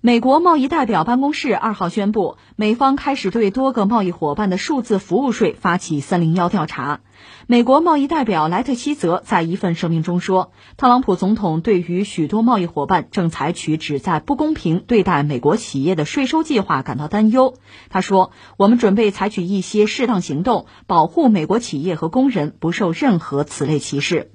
[0.00, 7.00] 美国贸易代表办公室二号宣布，美方开始对多个贸易伙伴的数字服务税发起“三零幺”调查。
[7.48, 17.54] 美国贸易代表莱特希泽在一份声明中说，特朗普总统对于许多贸易伙伴正采取旨在不公平对待美国企业的税收计划感到担忧。
[17.90, 24.30] 他说：“我们准备采取一些适当行动，保护美国企业和工人不受任何此类歧视。”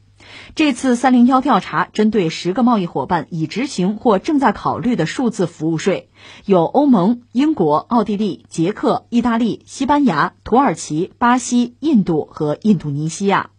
[0.56, 6.10] 这次“三零幺”调查针对十个贸易伙伴已执行或正在考虑的数字服务税，
[6.46, 13.53] 有欧盟、英国、奥地利、捷克、意大利、西班牙、土耳其、巴西、印度和印度尼西亚。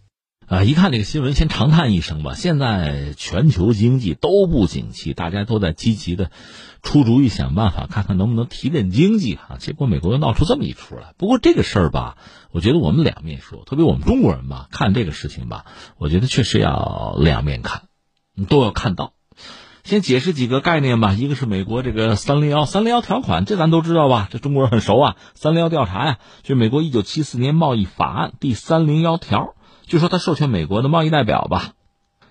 [0.46, 2.34] 啊，一看这个新闻，先长叹一声吧。
[2.34, 6.30] 现在全球经济都不景气，大家都在积极的
[6.82, 9.56] 出主意想办法，看看能不能提振经济啊。
[9.58, 11.14] 结果美国又闹出这么一出来。
[11.16, 12.18] 不过这个事儿吧，
[12.50, 15.64] 我觉得我们两面说，特别我们中国人吧，看这个事情吧，
[15.96, 17.84] 我觉得确实要两面看，
[18.46, 19.14] 都要看到。
[19.82, 21.14] 先解释几个概念吧。
[21.14, 24.28] 一个是美国这个三零幺三零幺条款，这咱都知道吧？
[24.30, 25.16] 这中国人很熟啊。
[25.34, 29.54] 三零幺调查呀，就美国一九七四年贸易法案第三零幺条。
[29.86, 31.74] 就说他授权美国的贸易代表吧，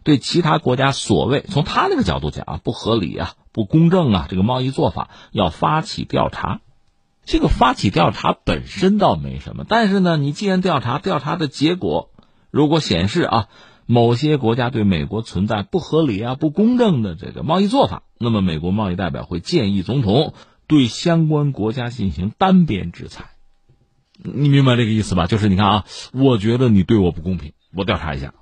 [0.04, 6.62] 对其他国家所谓从他那个角度讲啊不合理啊不公正啊这个贸易做法要发起调查，
[7.24, 12.10] 这个发起调查本身倒没什么，但是呢，你既然调查，调查的结果
[12.50, 13.48] 如果显示啊
[13.86, 20.34] 某些国家对美国存在不合理啊不公正的这个贸易做法，那么美国贸易代表会建议总统
[20.68, 23.33] 对相关国家进行单边制裁。
[24.22, 25.28] 你明白这个意思吧？
[25.28, 28.34] 就是你看啊，我觉得你对我不公平，我调查一下。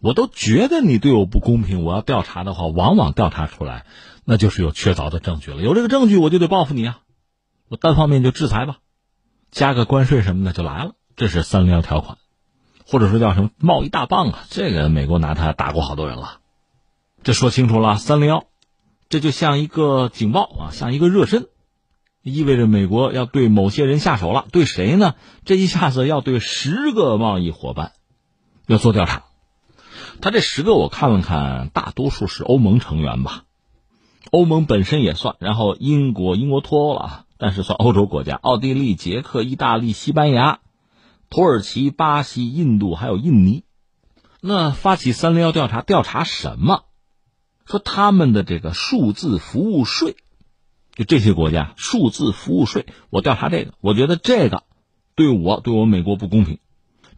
[0.00, 3.84] 我都觉得你对我不公平，我要调查的话，往往调查出来，
[4.24, 5.60] 那就是有确凿的证据了。
[5.60, 7.00] 有这个证据，我就得报复你啊！
[7.68, 8.78] 我单方面就制裁吧，
[9.50, 10.92] 加个关税什么的就来了。
[11.16, 12.16] 这是三零幺条款，
[12.86, 14.44] 或者说叫什么贸易大棒啊？
[14.50, 16.38] 这个美国拿它打过好多人了。
[17.24, 18.44] 这说清楚了，三零幺，
[19.08, 21.48] 这就像一个警报啊，像一个热身。
[22.22, 25.14] 意味着美国要对某些人下手了，对谁呢？
[25.44, 27.92] 这一下子要对十个贸易伙伴
[28.66, 29.24] 要做调查。
[30.20, 33.44] 他这十个我看了看，大多数是欧盟成员吧，
[34.30, 40.58] 欧盟本身也算，然后英国英国脱欧了，但是算欧洲国家，奥地利、捷克、意大利、西班牙、
[41.30, 43.64] 土耳其、巴西、印度还有印尼。
[44.40, 46.84] 那发起三零幺调查，调查什么？
[47.64, 50.16] 说他们的这个数字服务税。
[50.98, 54.64] 就这些国家数字服务税，我调查这个，我觉得这个
[55.14, 56.58] 对我对我美国不公平，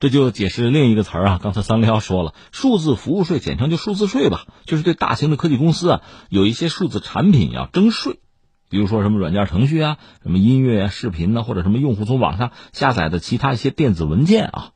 [0.00, 1.40] 这就解释另一个词儿啊。
[1.42, 8.20] 刚才三零幺说了，数字服务税简称就数字税吧，就是对大型的科技公司啊，有一些数字产品要征税，
[8.68, 14.72] 比如说什么软件程序啊，什么音乐啊、视频呢，或者什么用户从网上下载的其他一些电子文件啊。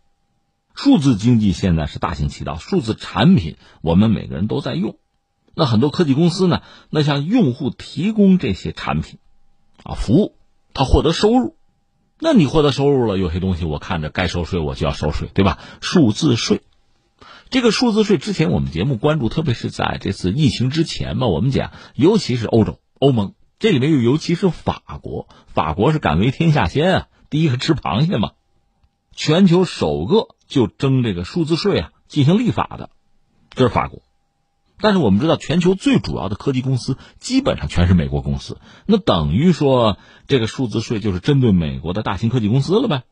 [0.75, 4.97] 数字经济现在是大行其道，数字产品我们每个人都在用。
[5.55, 9.19] 那很多科技公司呢，那向用户提供这些产品，
[9.83, 10.37] 啊服务，
[10.73, 11.57] 他获得收入，
[12.19, 15.59] 那你获得收入了，有些东西我看着该收税，我就要收税，对吧？
[15.81, 16.63] 数字税，
[17.51, 28.33] 这个数字税之前我们节目关注，特别是在这次疫情之前嘛，我们讲，尤其是欧洲、欧盟，这里面又尤其是法国，法国是敢为天下先啊，第一个吃螃蟹嘛，
[29.13, 32.91] 全球首个就征这个数字税啊进行立法的，
[33.51, 34.03] 这是法国。
[34.85, 39.97] 但是我们知道，全球最主要的科技公司基本上全是美国公司，那等于说
[40.29, 43.05] 这个数字税就是针对美国的大型科技公司了呗。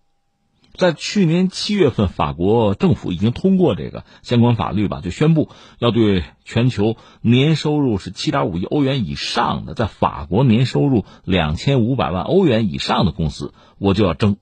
[0.75, 14.37] 在去年七月份，法国政府已经通过这个相关法律吧，就宣布要对全球年收入是七点五亿欧元以上的，在法国年收入两千五百万欧元以上的公司，我就要征，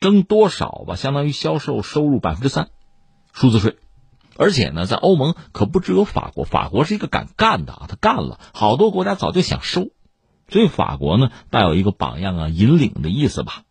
[0.00, 0.96] 征多少吧？
[0.96, 2.70] 相当于销售收入百分之三，
[3.34, 3.76] 数字税。
[4.36, 9.88] 而且呢，在欧盟可不只有法国，法国是一个敢干的啊，他干了，好多国家早就想收，
[10.48, 13.62] 所以法国呢带有一个榜样啊、引领的意思吧。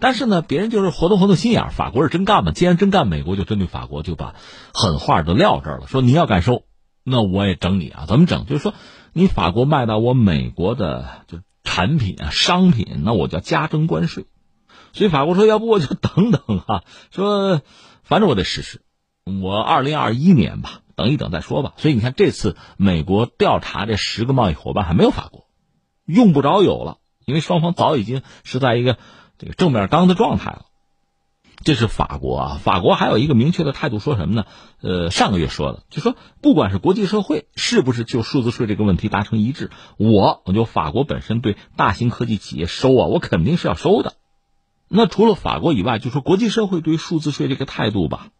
[0.00, 2.52] 但是呢，别人就是活动活动心眼法国是真干嘛？
[2.52, 4.34] 既然真干，美国就针对法国就把
[4.72, 6.64] 狠话都撂这儿了，说你要敢收，
[7.04, 8.06] 那我也整你啊！
[8.06, 8.46] 怎么整？
[8.46, 8.74] 就是说，
[9.12, 14.26] 你法国卖到我美国的就产品啊、商品，那我就要加征关税。
[14.92, 17.60] 所以法国说，要不我就等等啊，说
[18.02, 18.80] 反正我得试试。
[19.24, 21.74] 我二零二一年吧，等一等再说吧。
[21.76, 25.46] 所以你看，这次美国调查这十个贸易伙伴还没有法国，
[26.04, 28.98] 用不着有了，因为双方早已经是在一个
[29.38, 30.66] 这个正面刚的状态了。
[31.64, 34.46] 这是法国啊，法国还有一个明确的态度，说什么呢？
[34.80, 44.14] 呃，上个月说的，就说不管是国际社会是不是就数字税这个问题达成一致，我我就法国本身对大型科技企业收啊，我肯定是要收的。
[44.88, 48.30] 那除了法国以外，就说国际社会对于数字税这个态度吧。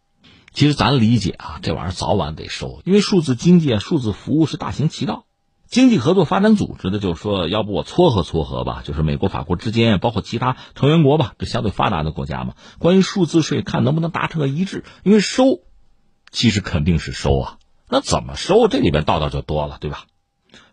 [0.53, 5.25] 其实咱理解啊，这玩意儿早晚得收，因为数字经济啊、数字服务是大行其道，
[5.67, 14.85] 经济合作发展组织的，就是说，要不我撮合撮合吧，就是美国、法国之间，包括其他成员国吧，这相对发达的国家嘛，关于数字税，看能不能达成个一致。
[15.03, 15.61] 因为收，
[16.31, 17.57] 其实肯定是收啊，
[17.89, 18.67] 那怎么收？
[18.67, 20.05] 这里边道道就多了，对吧？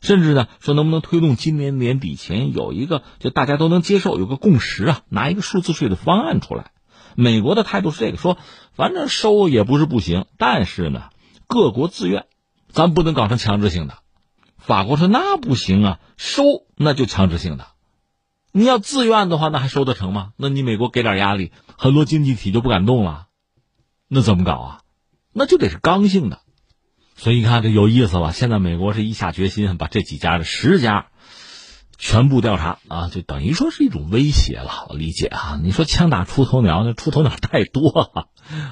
[0.02, 6.70] 甚至呢，说能不能推动今年年底前有一个就大家都能接受、有个共识啊，拿一个数字税的方案出来。
[7.14, 8.38] 美国的态度是这个，说
[8.74, 11.10] 反正收也不是不行，但是呢，
[11.46, 12.26] 各国自愿，
[12.68, 13.98] 咱不能搞成强制性的。
[14.56, 16.42] 法国说那不行啊，收
[16.76, 17.66] 那就强制性的，
[18.52, 20.32] 你要自愿的话，那还收得成吗？
[20.36, 23.26] 那你美国给点压力，很多经济体就不敢动了，
[24.08, 24.80] 那怎么搞啊？
[25.32, 26.40] 那就得是刚性的，
[27.16, 28.32] 所以你看这有意思吧？
[28.32, 31.09] 现在美国是一下决心把这几家的十家。
[32.02, 34.86] 全部调查啊，就等于说是一种威胁了。
[34.88, 38.28] 我理解啊，你说枪打出头鸟，那出头鸟太多了，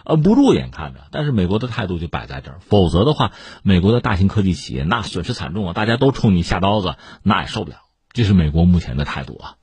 [0.07, 1.01] 摁不住眼看着。
[1.13, 3.33] 但是美国的态度就摆在这儿，否则的话，
[3.63, 7.77] 美国的大型科技企业那损失惨重啊，大家都冲你下刀子，那也受不了。
[8.13, 9.55] 这是美国目前的态度啊。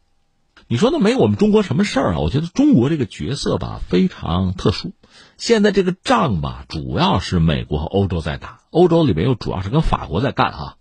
[0.67, 2.19] 你说那没我们中国什么事儿啊？
[2.19, 4.93] 我觉得中国这个角色吧非常特殊。
[5.37, 10.75] 现在这个仗吧，主要是美国和欧洲在打，欧洲里面又主要是跟法国在干啊。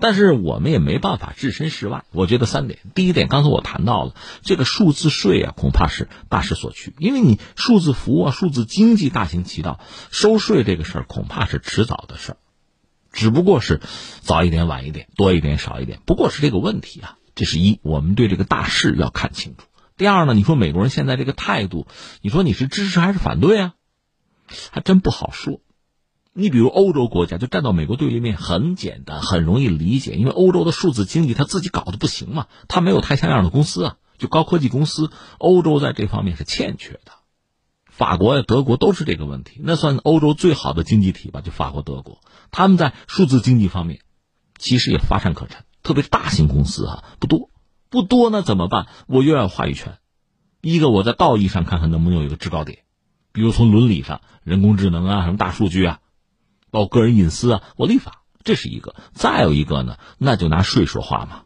[0.00, 2.04] 但是我们也没办法置身事外。
[2.12, 9.80] 我觉得三点：第一点，刚才我谈到了这个数字税啊，恐怕是大势所趋，因为你数字服务啊、数字经济大行其道，
[10.10, 12.36] 收税这个事儿恐怕是迟早的事儿，
[13.12, 13.80] 只不过是
[14.20, 17.16] 早一点、晚一点、多一点、少一点，不过是这个问题啊。
[17.34, 19.68] 这是一，我们对这个大势要看清楚。
[19.96, 21.86] 第二呢，你说美国人现在这个态度，
[22.20, 23.74] 你说你是支持还是反对啊？
[24.70, 25.60] 还真不好说。
[26.32, 37.12] 你比如欧洲国家就站到美国对立面，很简单，很容易理解，因为欧洲的数字经济他自己搞得不行嘛，他没有太像样的公司啊，就高科技公司，欧洲在这方面是欠缺的。
[37.86, 41.40] 法国呀、德国都是这个问题，那算欧洲最好的经济体吧？
[41.40, 42.20] 就法国、德国，
[42.52, 44.00] 他们在数字经济方面
[44.56, 47.50] 其实也乏善可陈，特别是大型公司啊，不多，
[47.90, 48.86] 不多那怎么办？
[49.08, 49.98] 我又要话语权，
[50.60, 52.78] 一个我在道义上看看能不能有一个制高点，
[53.32, 55.98] 比如从伦理上，人工智能啊，什么大数据啊。
[56.70, 61.42] 包括个人隐私啊，我立法，这是一个；再有一个呢，那就拿税说话嘛，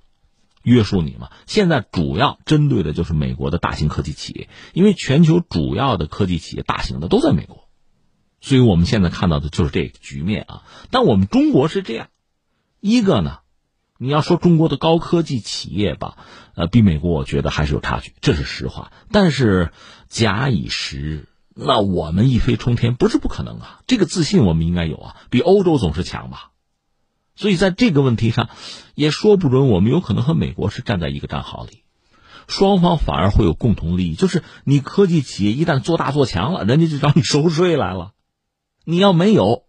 [0.63, 1.31] 约束你嘛。
[1.47, 7.69] 现在主要针对的就是美国的大型科技企业，因为全球主要的科技企业大型的都在美国，
[8.41, 10.63] 所以我们现在看到的就是这个局面啊。
[10.91, 12.09] 但我们中国是这样，
[12.81, 13.39] 一个呢，
[13.99, 16.17] 你要说中国的高科技企业吧，
[16.55, 18.93] 呃，比美国我觉得还是有差距，这是实话。
[19.11, 19.73] 但是
[20.09, 21.29] 假以时日。
[21.55, 26.51] 那我们一飞冲天不是不可能啊，这个自信我们应该有啊，比欧洲总是强吧。
[27.35, 28.51] 所以在这个问题上，
[28.95, 31.83] 也说不准我们有可能和美国是站在一个战壕里，
[32.47, 34.15] 双方反而会有共同利益。
[34.15, 38.13] 就是你科技企业一旦做大做强了，人家就找你收税来了。
[38.85, 39.65] 你要没有，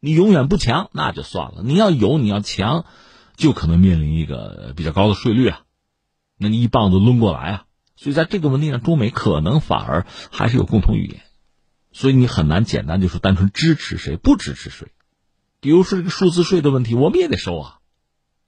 [0.00, 2.84] 你永远不强，那就算了；你要有，你要强，
[3.36, 5.62] 就可能面临一个比较高的税率啊。
[6.36, 7.64] 那你一棒子抡过来啊。
[8.02, 11.22] 所以在这个问题上，中美可能反而还是有共同语言，
[11.92, 14.88] 所以你很难简单就说单纯支持谁不支持谁。
[15.60, 17.78] 比如说这个数字税的问题，我们也得收啊。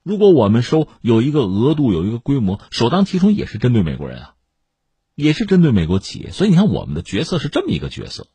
[0.02, 4.34] 如果我们收有一个额度、有一个规模，首当其冲也是针对美国人啊，
[5.14, 6.32] 也是针对美国企业。
[6.32, 8.26] 所以你看，我们的角色是这么一个角色。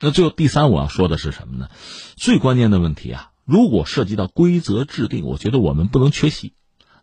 [0.00, 1.68] 那最后第三，我要说的是什么呢？
[2.16, 6.54] 最关键的问题啊，如果涉及到规则制定，我觉得我们不能缺席。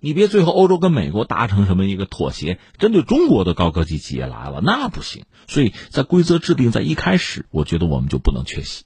[0.06, 5.26] 你别最后欧洲跟美国达成什么一个妥协，针对中国的高科技企业来了，那不行。
[5.48, 8.84] 所以在规则制定在一开始，我觉得我们就不能缺席。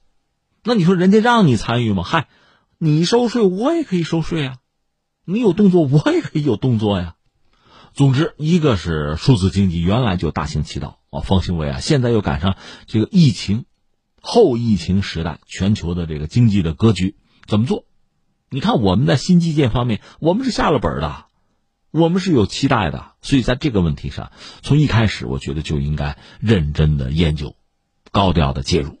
[0.64, 2.04] 那你说人家让你参与吗？
[2.04, 2.28] 嗨，
[2.78, 4.56] 你收税，我也可以收税啊。
[5.26, 7.16] 你有动作，我也可以有动作呀。
[7.92, 12.56] 总之，一个是数字经济原来就大行其道啊，方兴未艾，现在又赶上
[12.86, 13.66] 这个疫情
[14.22, 17.16] 后疫情时代，全球的这个经济的格局
[17.46, 17.84] 怎么做？
[18.52, 21.26] 你看，我们在新基建方面，我们是下了本的，
[21.92, 27.54] 我们是有期待的，所以在这个问题上，从一开始，我觉得就应该认真的研究，
[28.10, 28.99] 高调的介入。